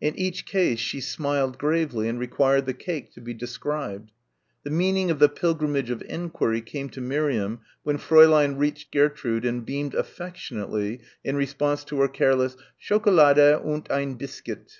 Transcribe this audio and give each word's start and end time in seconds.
In 0.00 0.18
each 0.18 0.46
case 0.46 0.78
she 0.78 1.02
smiled 1.02 1.58
gravely 1.58 2.08
and 2.08 2.18
required 2.18 2.64
the 2.64 2.72
cake 2.72 3.12
to 3.12 3.20
be 3.20 3.34
described. 3.34 4.10
The 4.64 4.70
meaning 4.70 5.10
of 5.10 5.18
the 5.18 5.28
pilgrimage 5.28 5.90
of 5.90 6.00
enquiry 6.08 6.62
came 6.62 6.88
to 6.88 7.00
Miriam 7.02 7.60
when 7.82 7.98
Fräulein 7.98 8.58
reached 8.58 8.90
Gertrude 8.90 9.44
and 9.44 9.66
beamed 9.66 9.92
affectionately 9.94 11.02
in 11.22 11.36
response 11.36 11.84
to 11.84 12.00
her 12.00 12.08
careless 12.08 12.56
"Schokolade 12.80 13.62
und 13.66 13.86
ein 13.90 14.14
Biskuit." 14.16 14.76